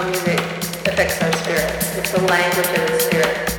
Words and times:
how 0.00 0.08
music 0.08 0.40
affects 0.86 1.20
our 1.22 1.32
spirit. 1.32 1.74
It's 1.98 2.12
the 2.12 2.22
language 2.22 2.66
of 2.66 2.88
the 2.88 2.98
spirit. 3.00 3.49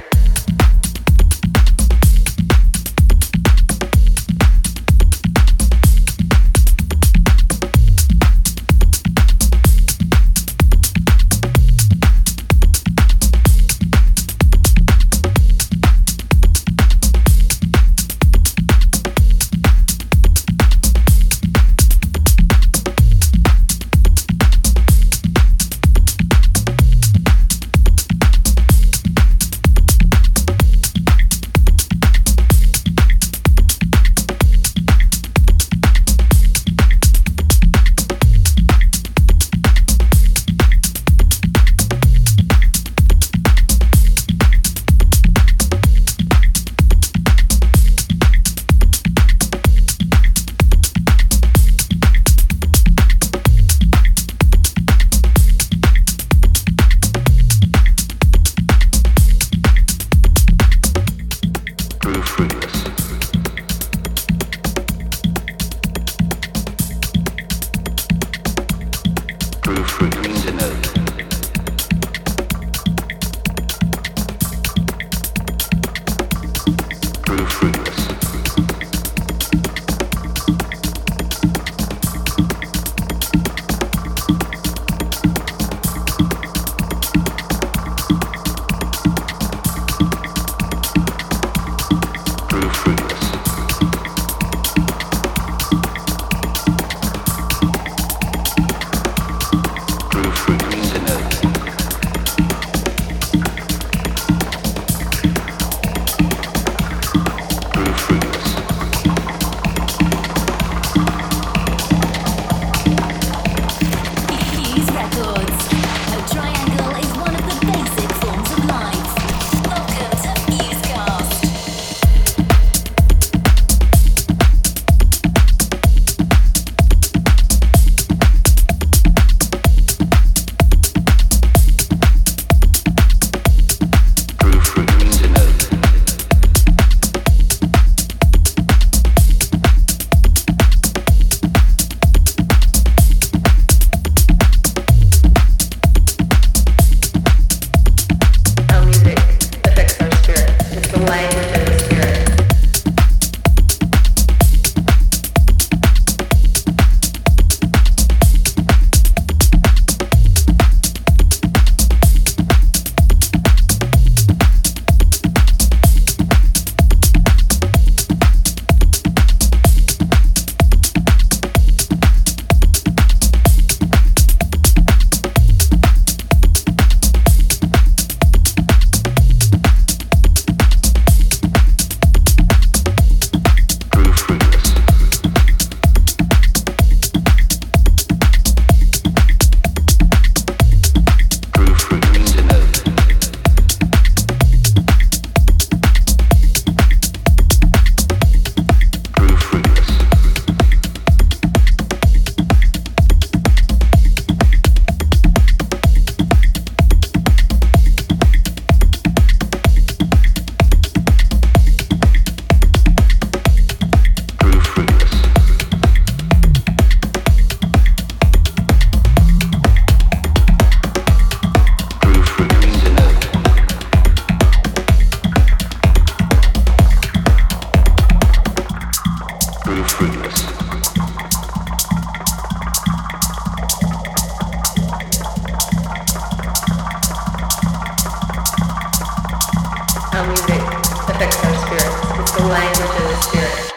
Affects 241.11 241.43
our 241.43 241.55
spirits. 241.55 242.20
It's 242.20 242.32
the 242.32 242.43
language 242.47 242.79
of 242.79 243.09
the 243.09 243.16
spirit. 243.22 243.71